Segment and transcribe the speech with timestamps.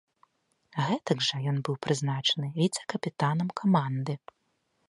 [0.85, 4.13] Гэтак жа ён быў прызначаны віцэ-капітанам каманды.